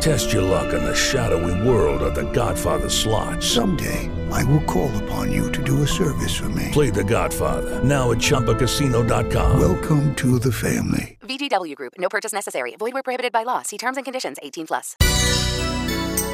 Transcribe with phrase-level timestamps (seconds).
[0.00, 3.42] Test your luck in the shadowy world of The Godfather slot.
[3.42, 6.68] Someday, I will call upon you to do a service for me.
[6.72, 9.58] Play The Godfather now at ChumbaCasino.com.
[9.58, 11.18] Welcome to the family.
[11.22, 11.94] VGW Group.
[11.98, 12.76] No purchase necessary.
[12.78, 13.62] Void where prohibited by law.
[13.62, 14.38] See terms and conditions.
[14.42, 14.96] 18 plus.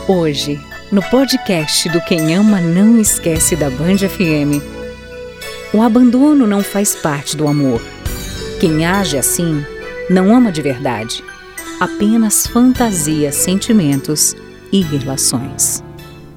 [0.06, 0.60] Hoje,
[0.92, 4.60] no podcast do Quem Ama Não Esquece da Band FM,
[5.72, 7.80] o abandono não faz parte do amor.
[8.60, 9.64] Quem age assim
[10.10, 11.24] não ama de verdade,
[11.80, 14.34] apenas fantasia sentimentos
[14.72, 15.82] e relações.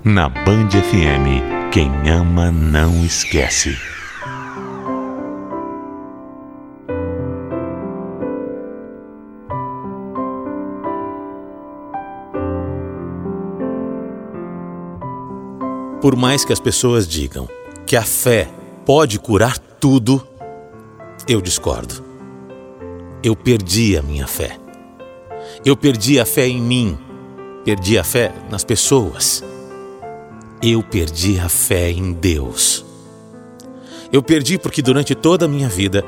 [0.04, 3.78] Na Band FM, quem ama não esquece.
[16.02, 17.50] Por mais que as pessoas digam
[17.86, 18.50] que a fé
[18.86, 20.26] pode curar tudo,
[21.28, 22.04] eu discordo.
[23.22, 24.58] Eu perdi a minha fé.
[25.66, 26.98] Eu perdi a fé em mim,
[27.66, 29.44] perdi a fé nas pessoas.
[30.62, 32.86] Eu perdi a fé em Deus.
[34.12, 36.04] Eu perdi porque durante toda a minha vida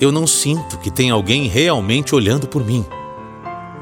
[0.00, 2.84] eu não sinto que tem alguém realmente olhando por mim.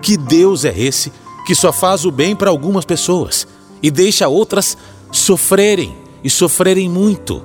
[0.02, 1.12] Que Deus é esse
[1.46, 3.46] que só faz o bem para algumas pessoas
[3.82, 4.76] e deixa outras
[5.10, 7.42] sofrerem e sofrerem muito?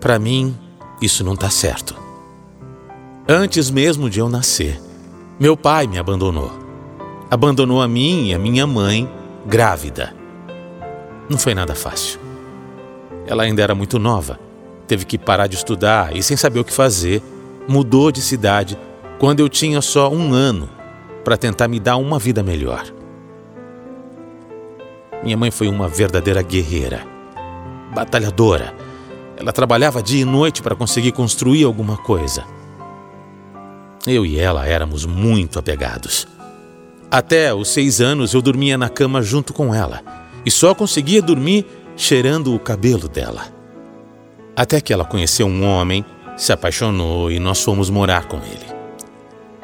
[0.00, 0.56] Para mim,
[1.00, 1.94] isso não está certo.
[3.28, 4.80] Antes mesmo de eu nascer,
[5.40, 6.50] meu pai me abandonou.
[7.30, 9.08] Abandonou a mim e a minha mãe
[9.46, 10.12] grávida.
[11.28, 12.18] Não foi nada fácil.
[13.24, 14.40] Ela ainda era muito nova,
[14.88, 17.22] teve que parar de estudar e, sem saber o que fazer,
[17.68, 18.76] mudou de cidade
[19.20, 20.68] quando eu tinha só um ano
[21.24, 22.86] para tentar me dar uma vida melhor.
[25.22, 27.06] Minha mãe foi uma verdadeira guerreira,
[27.94, 28.74] batalhadora.
[29.36, 32.57] Ela trabalhava dia e noite para conseguir construir alguma coisa.
[34.08, 36.26] Eu e ela éramos muito apegados.
[37.10, 40.02] Até os seis anos eu dormia na cama junto com ela
[40.44, 43.46] e só conseguia dormir cheirando o cabelo dela.
[44.56, 46.04] Até que ela conheceu um homem,
[46.36, 48.66] se apaixonou e nós fomos morar com ele.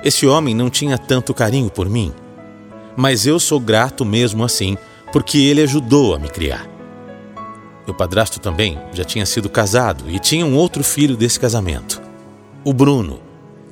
[0.03, 2.13] Esse homem não tinha tanto carinho por mim,
[2.97, 4.77] mas eu sou grato mesmo assim,
[5.13, 6.69] porque ele ajudou a me criar.
[7.87, 12.01] Meu padrasto também já tinha sido casado e tinha um outro filho desse casamento,
[12.65, 13.21] o Bruno,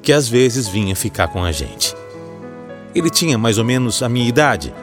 [0.03, 1.95] que às vezes vinha ficar com a gente.
[2.95, 4.75] Ele tinha mais ou menos a minha idade,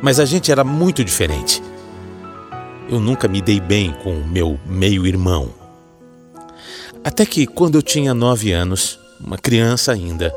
[0.00, 1.62] mas a gente era muito diferente.
[2.88, 5.50] Eu nunca me dei bem com o meu meio-irmão.
[7.04, 10.32] Até que, quando eu tinha nove anos, uma criança ainda,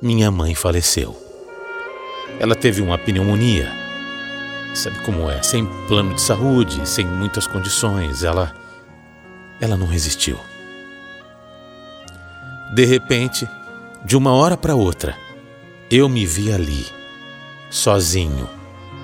[0.00, 1.16] minha mãe faleceu.
[2.38, 3.70] Ela teve uma pneumonia.
[4.74, 5.42] Sabe como é?
[5.42, 8.54] Sem plano de saúde, sem muitas condições, ela.
[9.60, 10.38] Ela não resistiu.
[12.72, 13.46] De repente,
[14.02, 15.14] de uma hora para outra,
[15.90, 16.86] eu me vi ali,
[17.70, 18.48] sozinho,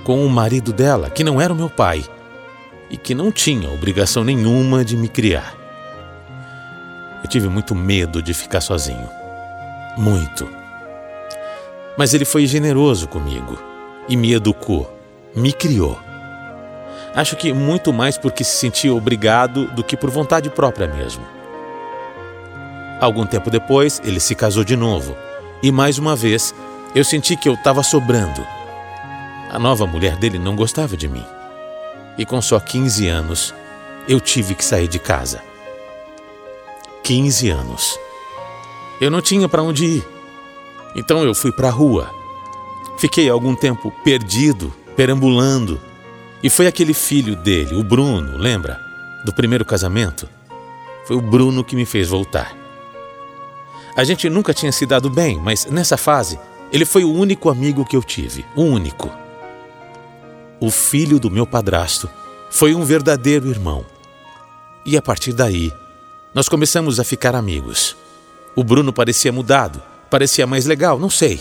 [0.05, 2.03] com o marido dela, que não era o meu pai
[2.89, 5.55] e que não tinha obrigação nenhuma de me criar.
[7.23, 9.07] Eu tive muito medo de ficar sozinho.
[9.99, 10.49] Muito.
[11.99, 13.59] Mas ele foi generoso comigo
[14.09, 14.91] e me educou,
[15.37, 15.99] me criou.
[17.15, 21.38] Acho que muito mais porque se sentia obrigado do que por vontade própria mesmo.
[23.01, 25.17] Algum tempo depois, ele se casou de novo.
[25.63, 26.55] E mais uma vez,
[26.95, 28.45] eu senti que eu estava sobrando.
[29.51, 31.25] A nova mulher dele não gostava de mim.
[32.19, 33.55] E com só 15 anos,
[34.09, 35.41] eu tive que sair de casa.
[37.05, 37.99] 15 anos.
[39.01, 40.09] Eu não tinha para onde ir.
[40.97, 42.11] Então eu fui para a rua.
[42.99, 45.81] Fiquei algum tempo perdido, perambulando.
[46.43, 48.81] E foi aquele filho dele, o Bruno, lembra?
[49.25, 50.29] Do primeiro casamento?
[51.07, 52.58] Foi o Bruno que me fez voltar.
[53.97, 56.39] A gente nunca tinha se dado bem, mas nessa fase,
[56.73, 59.11] ele foi o único amigo que eu tive, o único.
[60.61, 62.09] O filho do meu padrasto
[62.51, 63.85] foi um verdadeiro irmão.
[64.85, 65.73] E a partir daí,
[66.35, 67.97] nós começamos a ficar amigos.
[68.55, 71.41] O Bruno parecia mudado, parecia mais legal, não sei.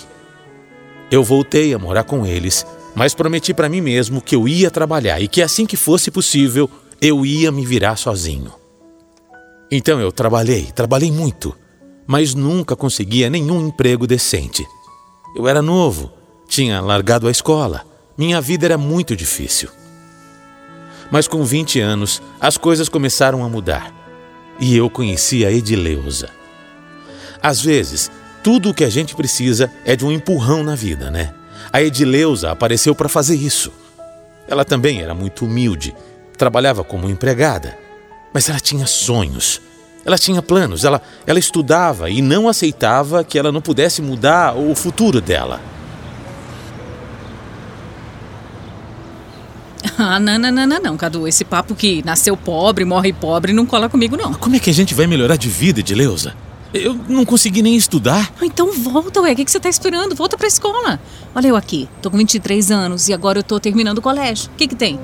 [1.10, 2.66] Eu voltei a morar com eles,
[2.96, 6.70] mas prometi para mim mesmo que eu ia trabalhar e que assim que fosse possível,
[7.02, 8.54] eu ia me virar sozinho.
[9.72, 11.56] Então eu trabalhei, trabalhei muito,
[12.08, 14.66] mas nunca conseguia nenhum emprego decente.
[15.36, 16.12] Eu era novo,
[16.48, 17.86] tinha largado a escola,
[18.18, 19.70] minha vida era muito difícil.
[21.12, 23.94] Mas com 20 anos, as coisas começaram a mudar.
[24.60, 26.30] E eu conheci a Edileuza.
[27.42, 28.10] Às vezes,
[28.44, 31.34] tudo o que a gente precisa é de um empurrão na vida, né?
[31.72, 33.72] A Edileuza apareceu para fazer isso.
[34.48, 35.96] Ela também era muito humilde,
[36.38, 37.78] trabalhava como empregada,
[38.34, 39.62] mas ela tinha sonhos.
[40.08, 44.74] Ela tinha planos, ela, ela estudava e não aceitava que ela não pudesse mudar o
[44.74, 45.60] futuro dela.
[50.00, 51.28] Ah, não, não, não, não, não, Cadu.
[51.28, 54.32] Esse papo que nasceu pobre, morre pobre, não cola comigo, não.
[54.34, 56.36] Como é que a gente vai melhorar de vida, Edileuza?
[56.72, 58.32] Eu não consegui nem estudar.
[58.42, 59.32] Então volta, ué.
[59.32, 60.16] O que, que você tá esperando?
[60.16, 61.00] Volta pra escola.
[61.34, 61.90] Olha eu aqui.
[62.02, 64.52] Tô com 23 anos e agora eu tô terminando o colégio.
[64.54, 65.00] O que que tem?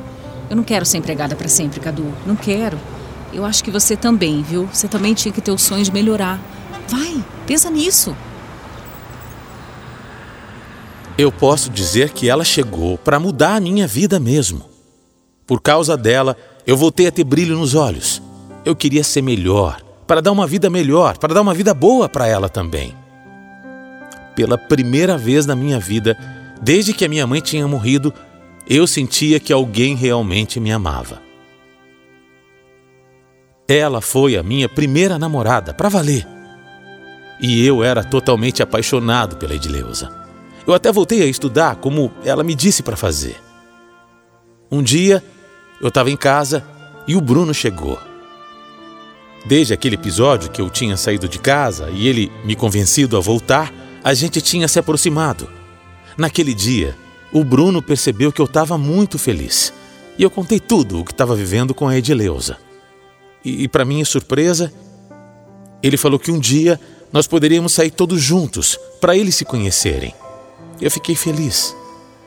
[0.49, 2.13] Eu não quero ser empregada para sempre, Cadu.
[2.25, 2.77] Não quero.
[3.33, 4.69] Eu acho que você também, viu?
[4.71, 6.39] Você também tinha que ter o sonho de melhorar.
[6.87, 8.15] Vai, pensa nisso.
[11.17, 14.69] Eu posso dizer que ela chegou para mudar a minha vida mesmo.
[15.47, 18.21] Por causa dela, eu voltei a ter brilho nos olhos.
[18.63, 22.27] Eu queria ser melhor, para dar uma vida melhor, para dar uma vida boa para
[22.27, 22.95] ela também.
[24.35, 26.17] Pela primeira vez na minha vida,
[26.61, 28.13] desde que a minha mãe tinha morrido,
[28.67, 31.32] eu sentia que alguém realmente me amava.
[33.67, 36.27] Ela foi a minha primeira namorada, para valer.
[37.39, 40.11] E eu era totalmente apaixonado pela Edileuza.
[40.65, 43.35] Eu até voltei a estudar como ela me disse para fazer.
[44.71, 45.23] Um dia,
[45.81, 46.65] eu estava em casa
[47.07, 47.99] e o Bruno chegou.
[49.45, 53.73] Desde aquele episódio que eu tinha saído de casa e ele me convencido a voltar,
[54.03, 55.49] a gente tinha se aproximado.
[56.17, 56.95] Naquele dia,
[57.31, 59.73] o Bruno percebeu que eu estava muito feliz
[60.17, 62.57] e eu contei tudo o que estava vivendo com a Edileuza.
[63.43, 64.71] E, e para minha surpresa,
[65.81, 66.79] ele falou que um dia
[67.11, 70.13] nós poderíamos sair todos juntos para eles se conhecerem.
[70.81, 71.75] Eu fiquei feliz.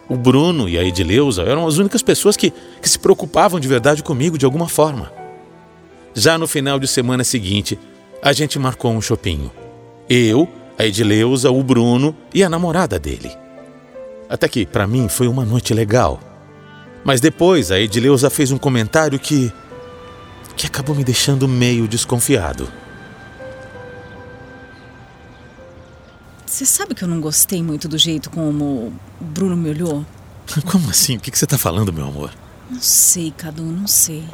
[0.09, 4.03] O Bruno e a Edileuza eram as únicas pessoas que, que se preocupavam de verdade
[4.03, 5.13] comigo de alguma forma.
[6.15, 7.79] Já no final de semana seguinte,
[8.23, 9.51] a gente marcou um chopinho.
[10.09, 10.49] Eu,
[10.79, 13.31] a Edileuza, o Bruno e a namorada dele.
[14.29, 16.21] Até que, para mim, foi uma noite legal.
[17.05, 19.53] Mas depois a Edileuza fez um comentário que.
[20.57, 22.69] Que acabou me deixando meio desconfiado.
[26.47, 30.07] Você sabe que eu não gostei muito do jeito como o Bruno me olhou?
[30.65, 31.17] Como assim?
[31.17, 32.33] O que você está falando, meu amor?
[32.71, 34.25] Não sei, Cadu, não sei.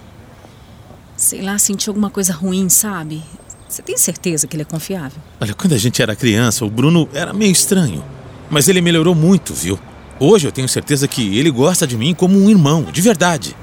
[1.16, 3.22] Sei lá, senti alguma coisa ruim, sabe?
[3.66, 5.20] Você tem certeza que ele é confiável?
[5.40, 8.04] Olha, quando a gente era criança, o Bruno era meio estranho.
[8.50, 9.80] Mas ele melhorou muito, viu?
[10.20, 13.56] Hoje eu tenho certeza que ele gosta de mim como um irmão, de verdade.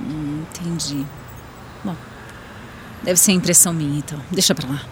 [0.00, 1.04] Hum, entendi.
[3.02, 4.20] Deve ser impressão minha, então.
[4.30, 4.82] Deixa pra lá.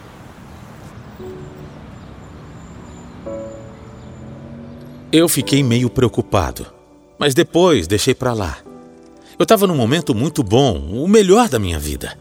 [5.12, 6.66] Eu fiquei meio preocupado,
[7.18, 8.58] mas depois deixei pra lá.
[9.38, 12.18] Eu estava num momento muito bom, o melhor da minha vida.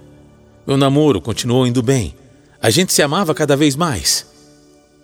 [0.65, 2.15] Meu namoro continuou indo bem.
[2.61, 4.25] A gente se amava cada vez mais.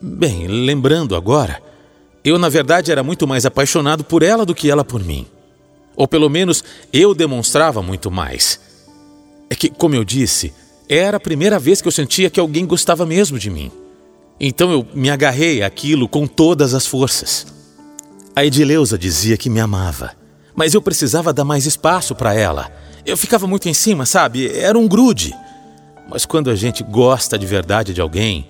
[0.02, 1.62] Bem, lembrando agora,
[2.24, 5.28] eu na verdade era muito mais apaixonado por ela do que ela por mim.
[5.96, 8.60] Ou pelo menos eu demonstrava muito mais.
[9.50, 10.54] É que, como eu disse,
[10.90, 13.72] era a primeira vez que eu sentia que alguém gostava mesmo de mim.
[14.40, 17.46] Então eu me agarrei àquilo com todas as forças.
[18.36, 20.14] A Edileuza dizia que me amava,
[20.56, 22.72] mas eu precisava dar mais espaço para ela.
[23.06, 24.52] Eu ficava muito em cima, sabe?
[24.58, 25.36] Era um grude.
[26.10, 28.48] Mas quando a gente gosta de verdade de alguém,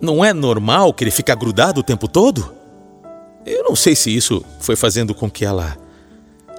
[0.00, 2.52] não é normal que ele fique grudado o tempo todo?
[3.44, 5.76] Eu não sei se isso foi fazendo com que ela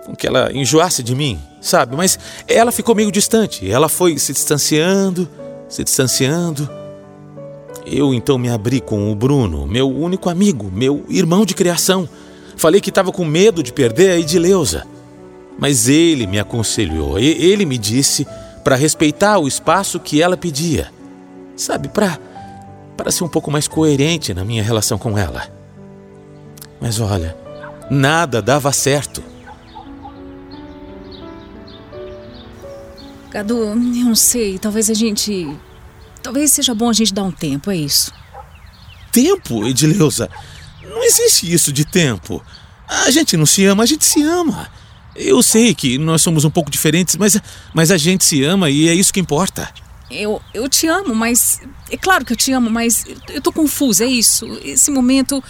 [0.07, 1.93] com que ela enjoasse de mim, sabe?
[1.97, 3.69] Mas ela ficou meio distante.
[3.69, 5.27] Ela foi se distanciando,
[5.67, 6.69] se distanciando.
[7.85, 12.07] Eu então me abri com o Bruno, meu único amigo, meu irmão de criação.
[12.55, 14.87] Falei que estava com medo de perder a Edileuza.
[15.59, 18.25] Mas ele me aconselhou, ele me disse
[18.63, 20.89] para respeitar o espaço que ela pedia.
[21.57, 22.17] Sabe, para
[22.95, 25.47] para ser um pouco mais coerente na minha relação com ela.
[26.81, 27.37] Mas olha,
[27.91, 29.21] nada dava certo.
[33.29, 35.47] Cadu, eu não sei, talvez a gente.
[36.23, 38.11] Talvez seja bom a gente dar um tempo, é isso.
[39.11, 40.29] Tempo, Edileuza?
[40.81, 42.43] Não existe isso de tempo.
[42.87, 44.69] A gente não se ama, a gente se ama.
[45.15, 47.39] Eu sei que nós somos um pouco diferentes, mas,
[47.73, 49.69] mas a gente se ama e é isso que importa.
[50.09, 51.61] Eu, eu te amo, mas.
[51.91, 54.45] É claro que eu te amo, mas eu tô confusa, é isso.
[54.63, 55.43] Esse momento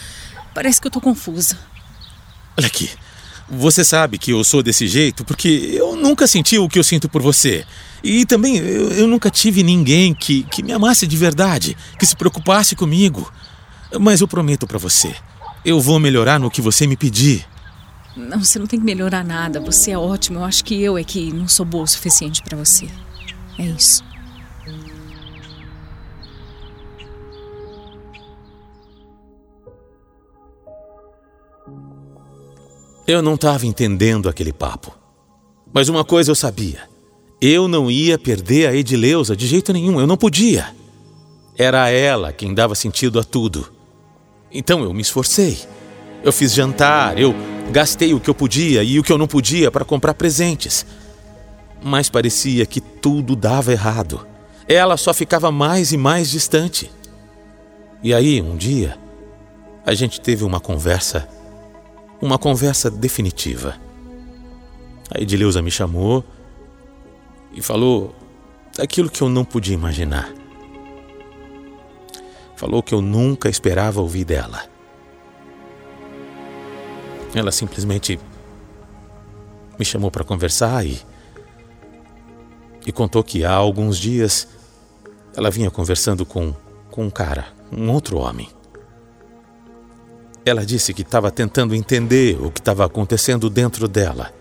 [0.54, 1.56] parece que eu tô confusa.
[2.56, 2.90] Olha aqui.
[3.50, 7.08] Você sabe que eu sou desse jeito porque eu nunca senti o que eu sinto
[7.08, 7.64] por você.
[8.02, 12.14] E também eu, eu nunca tive ninguém que, que me amasse de verdade, que se
[12.14, 13.32] preocupasse comigo.
[13.98, 15.14] Mas eu prometo para você,
[15.64, 17.46] eu vou melhorar no que você me pedir.
[18.14, 19.60] Não, você não tem que melhorar nada.
[19.60, 20.40] Você é ótimo.
[20.40, 22.88] Eu acho que eu é que não sou boa o suficiente para você.
[23.58, 24.07] É isso.
[33.08, 34.94] Eu não estava entendendo aquele papo.
[35.72, 36.80] Mas uma coisa eu sabia.
[37.40, 39.98] Eu não ia perder a Edileuza de jeito nenhum.
[39.98, 40.76] Eu não podia.
[41.56, 43.72] Era ela quem dava sentido a tudo.
[44.52, 45.58] Então eu me esforcei.
[46.22, 47.34] Eu fiz jantar, eu
[47.72, 50.84] gastei o que eu podia e o que eu não podia para comprar presentes.
[51.82, 54.26] Mas parecia que tudo dava errado.
[54.68, 56.90] Ela só ficava mais e mais distante.
[58.02, 58.98] E aí, um dia,
[59.86, 61.26] a gente teve uma conversa
[62.20, 63.76] uma conversa definitiva.
[65.10, 66.24] A Edileuza me chamou
[67.52, 68.14] e falou
[68.78, 70.32] aquilo que eu não podia imaginar.
[72.56, 74.64] Falou que eu nunca esperava ouvir dela.
[77.34, 78.18] Ela simplesmente
[79.78, 81.00] me chamou para conversar e,
[82.84, 84.48] e contou que há alguns dias
[85.36, 86.52] ela vinha conversando com,
[86.90, 88.48] com um cara, um outro homem.
[90.44, 94.32] Ela disse que estava tentando entender o que estava acontecendo dentro dela.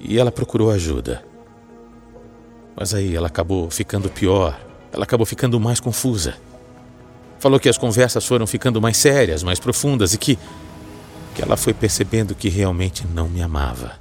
[0.00, 1.24] E ela procurou ajuda.
[2.74, 4.58] Mas aí ela acabou ficando pior.
[4.92, 6.34] Ela acabou ficando mais confusa.
[7.38, 10.38] Falou que as conversas foram ficando mais sérias, mais profundas e que
[11.34, 13.98] que ela foi percebendo que realmente não me amava.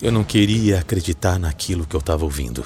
[0.00, 2.64] Eu não queria acreditar naquilo que eu estava ouvindo.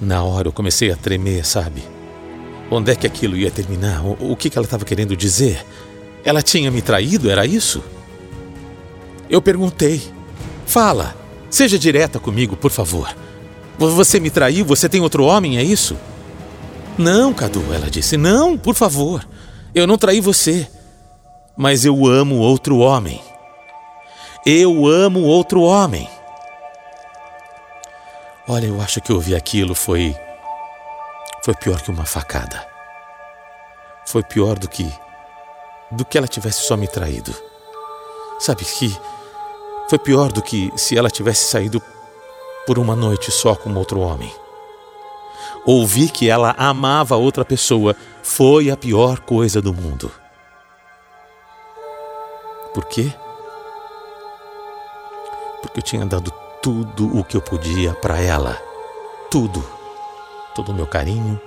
[0.00, 1.82] Na hora eu comecei a tremer, sabe?
[2.70, 4.04] Onde é que aquilo ia terminar?
[4.04, 5.64] O, o que, que ela estava querendo dizer?
[6.24, 7.82] Ela tinha me traído, era isso?
[9.28, 10.02] Eu perguntei.
[10.66, 11.16] Fala,
[11.50, 13.14] seja direta comigo, por favor.
[13.78, 14.64] Você me traiu?
[14.66, 15.96] Você tem outro homem, é isso?
[16.96, 18.16] Não, Cadu, ela disse.
[18.16, 19.26] Não, por favor.
[19.74, 20.68] Eu não traí você.
[21.56, 23.20] Mas eu amo outro homem.
[24.44, 26.08] Eu amo outro homem.
[28.50, 30.16] Olha, eu acho que ouvir aquilo foi.
[31.44, 32.66] Foi pior que uma facada.
[34.06, 34.90] Foi pior do que.
[35.90, 37.34] do que ela tivesse só me traído.
[38.40, 38.96] Sabe que.
[39.90, 41.82] Foi pior do que se ela tivesse saído
[42.66, 44.34] por uma noite só com outro homem.
[45.66, 50.10] Ouvir que ela amava outra pessoa foi a pior coisa do mundo.
[52.72, 53.12] Por quê?
[55.60, 56.32] Porque eu tinha dado
[56.68, 58.60] tudo o que eu podia para ela.
[59.30, 59.64] Tudo.
[60.54, 61.40] Todo o meu carinho,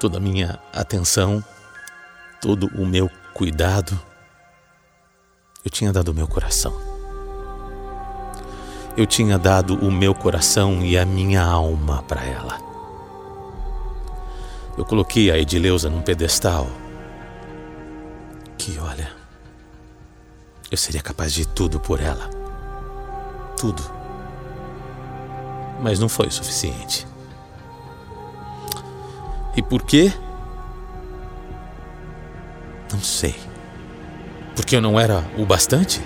[0.00, 1.42] toda a minha atenção,
[2.40, 3.96] todo o meu cuidado.
[5.64, 6.74] Eu tinha dado o meu coração.
[8.96, 12.58] Eu tinha dado o meu coração e a minha alma para ela.
[14.76, 16.66] Eu coloquei a Edileuza num pedestal
[18.58, 19.12] que, olha,
[20.72, 22.28] eu seria capaz de tudo por ela.
[23.56, 23.93] Tudo
[25.80, 27.06] mas não foi o suficiente.
[29.56, 30.12] E por quê?
[32.92, 33.34] Não sei.
[34.56, 36.00] Porque eu não era o bastante?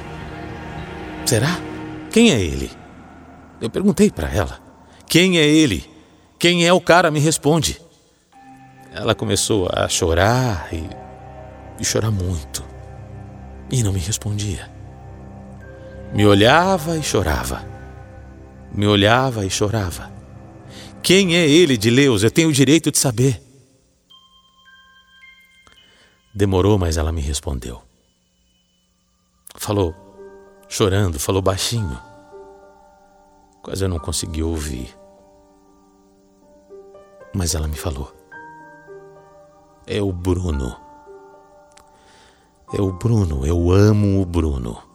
[1.25, 1.59] Será?
[2.11, 2.71] Quem é ele?
[3.61, 4.59] Eu perguntei para ela.
[5.07, 5.89] Quem é ele?
[6.39, 7.11] Quem é o cara?
[7.11, 7.81] Me responde.
[8.93, 10.89] Ela começou a chorar e,
[11.79, 12.65] e chorar muito.
[13.71, 14.71] E não me respondia.
[16.15, 17.68] Me olhava e chorava
[18.79, 20.09] me olhava e chorava.
[21.03, 22.23] Quem é ele, de Leus?
[22.23, 23.43] Eu tenho o direito de saber.
[26.33, 27.83] Demorou, mas ela me respondeu.
[29.57, 29.93] Falou,
[30.69, 32.01] chorando, falou baixinho.
[33.65, 34.97] Quase eu não consegui ouvir.
[37.35, 38.15] Mas ela me falou.
[39.89, 40.77] É o Bruno.
[42.73, 44.88] É o Bruno, eu amo o Bruno.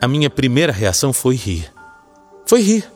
[0.00, 1.72] A minha primeira reação foi rir.
[2.46, 2.90] Foi rir.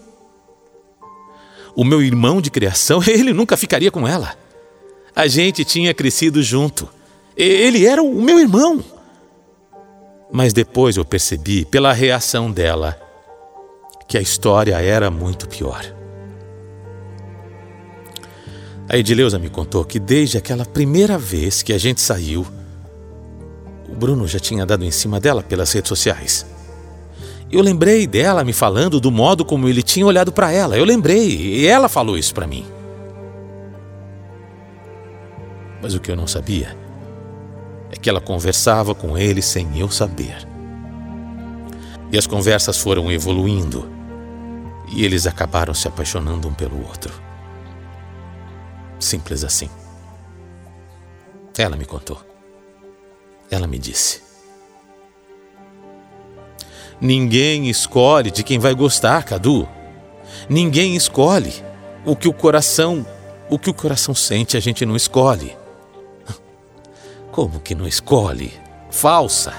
[1.75, 4.35] O meu irmão de criação, ele nunca ficaria com ela.
[5.15, 6.89] A gente tinha crescido junto.
[7.37, 8.85] Ele era o meu irmão.
[10.31, 13.01] Mas depois eu percebi, pela reação dela,
[14.07, 15.85] que a história era muito pior.
[18.89, 22.47] A Edileuza me contou que desde aquela primeira vez que a gente saiu,
[23.87, 26.47] o Bruno já tinha dado em cima dela pelas redes sociais.
[27.51, 30.77] Eu lembrei dela me falando do modo como ele tinha olhado para ela.
[30.77, 32.67] Eu lembrei, e ela falou isso para mim.
[35.83, 36.77] Mas o que eu não sabia
[37.91, 40.47] é que ela conversava com ele sem eu saber.
[42.13, 43.91] E as conversas foram evoluindo
[44.91, 47.13] e eles acabaram se apaixonando um pelo outro.
[48.99, 49.71] Simples assim.
[51.57, 52.21] Ela me contou.
[53.51, 54.28] Ela me disse.
[57.01, 59.69] Ninguém escolhe de quem vai gostar, Cadu.
[60.49, 61.55] Ninguém escolhe.
[62.05, 63.07] O que o coração,
[63.49, 65.57] o que o coração sente, a gente não escolhe.
[67.31, 68.53] Como que não escolhe?
[68.91, 69.53] Falsa,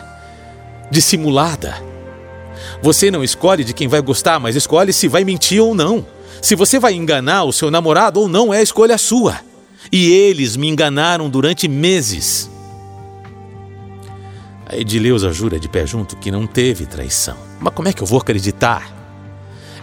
[0.89, 1.81] dissimulada.
[2.81, 6.05] Você não escolhe de quem vai gostar, mas escolhe se vai mentir ou não.
[6.41, 9.39] Se você vai enganar o seu namorado ou não, é escolha sua.
[9.91, 12.49] E eles me enganaram durante meses.
[14.69, 17.35] A Edileuza jura de pé junto que não teve traição.
[17.59, 18.87] Mas como é que eu vou acreditar?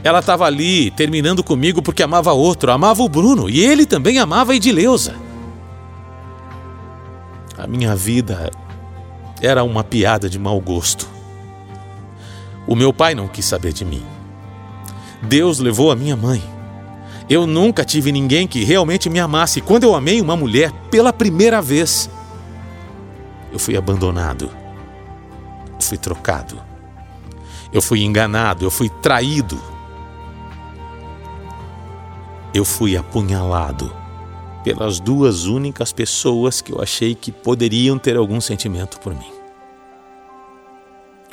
[0.05, 4.53] Ela estava ali terminando comigo porque amava outro, amava o Bruno e ele também amava
[4.53, 5.17] a Edileuza.
[7.59, 8.49] A minha vida
[9.43, 11.09] era uma piada de mau gosto.
[12.65, 14.05] O meu pai não quis saber de mim.
[15.21, 16.41] Deus levou a minha mãe.
[17.29, 19.61] Eu nunca tive ninguém que realmente me amasse.
[19.61, 22.09] Quando eu amei uma mulher pela primeira vez,
[23.53, 24.66] eu fui abandonado.
[25.81, 26.61] Fui trocado.
[27.73, 29.61] Eu fui enganado, eu fui traído.
[32.55, 33.93] Eu fui apunhalado
[34.65, 39.31] pelas duas únicas pessoas que eu achei que poderiam ter algum sentimento por mim.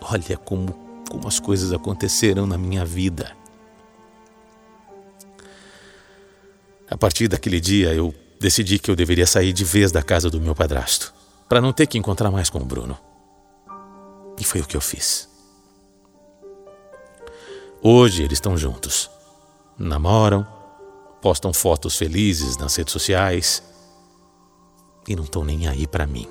[0.01, 0.73] Olha como,
[1.09, 3.35] como as coisas aconteceram na minha vida.
[6.89, 10.39] A partir daquele dia, eu decidi que eu deveria sair de vez da casa do
[10.39, 11.13] meu padrasto,
[11.49, 12.95] para não ter que encontrar mais com o Bruno.
[14.39, 15.29] E foi o que eu fiz.
[17.81, 19.09] Hoje eles estão juntos.
[19.77, 20.47] Namoram,
[21.21, 23.63] postam fotos felizes nas redes sociais
[25.07, 26.27] e não estão nem aí para mim.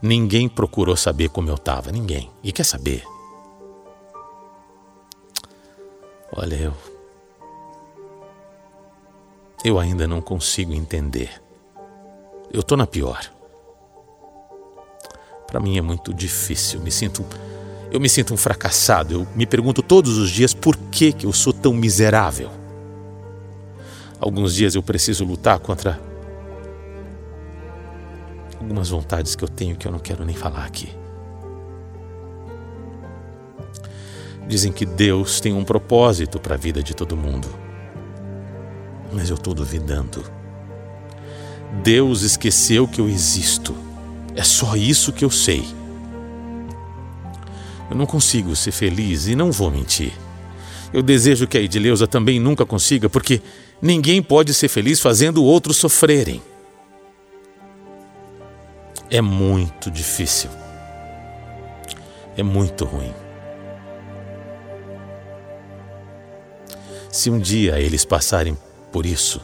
[0.00, 2.30] Ninguém procurou saber como eu estava, ninguém.
[2.42, 3.04] E quer saber?
[6.36, 6.74] Olha, eu.
[9.64, 11.42] Eu ainda não consigo entender.
[12.52, 13.33] Eu tô na pior.
[15.46, 16.80] Para mim é muito difícil.
[16.80, 17.24] Me sinto
[17.94, 19.14] eu me sinto um fracassado.
[19.14, 22.50] Eu me pergunto todos os dias por que que eu sou tão miserável.
[24.18, 26.00] Alguns dias eu preciso lutar contra
[28.60, 30.88] algumas vontades que eu tenho que eu não quero nem falar aqui.
[34.48, 37.48] Dizem que Deus tem um propósito para a vida de todo mundo.
[39.12, 40.24] Mas eu estou duvidando.
[41.84, 43.72] Deus esqueceu que eu existo.
[44.36, 45.64] É só isso que eu sei.
[47.90, 50.12] Eu não consigo ser feliz e não vou mentir.
[50.92, 53.42] Eu desejo que a Edileuza também nunca consiga, porque
[53.80, 56.42] ninguém pode ser feliz fazendo outros sofrerem.
[59.10, 60.50] É muito difícil.
[62.36, 63.12] É muito ruim.
[67.10, 68.56] Se um dia eles passarem
[68.90, 69.40] por isso,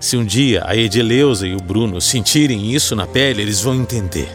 [0.00, 4.30] se um dia a Edileuza e o Bruno sentirem isso na pele, eles vão entender.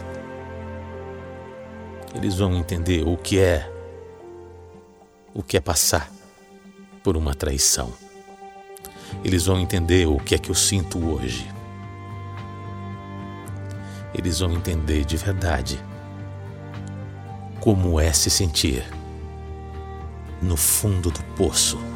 [2.14, 3.68] Eles vão entender o que é
[5.34, 6.10] o que é passar
[7.02, 7.92] por uma traição.
[9.24, 11.46] Eles vão entender o que é que eu sinto hoje.
[14.14, 15.78] Eles vão entender de verdade
[17.60, 18.84] como é se sentir
[20.40, 21.95] no fundo do poço.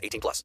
[0.01, 0.39] 18 plus.